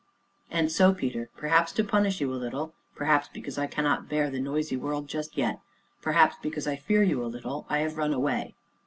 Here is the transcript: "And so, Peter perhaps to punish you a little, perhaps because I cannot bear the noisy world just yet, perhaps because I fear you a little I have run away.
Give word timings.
"And 0.49 0.71
so, 0.71 0.95
Peter 0.95 1.29
perhaps 1.37 1.71
to 1.73 1.83
punish 1.83 2.21
you 2.21 2.33
a 2.33 2.33
little, 2.33 2.73
perhaps 2.95 3.29
because 3.31 3.59
I 3.59 3.67
cannot 3.67 4.09
bear 4.09 4.31
the 4.31 4.39
noisy 4.39 4.75
world 4.75 5.07
just 5.07 5.37
yet, 5.37 5.59
perhaps 6.01 6.35
because 6.41 6.65
I 6.65 6.75
fear 6.75 7.03
you 7.03 7.23
a 7.23 7.27
little 7.29 7.67
I 7.69 7.81
have 7.81 7.97
run 7.97 8.11
away. 8.11 8.55